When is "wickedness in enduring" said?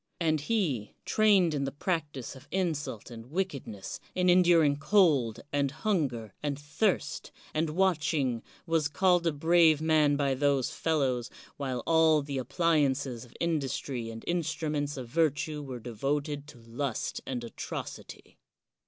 3.27-4.77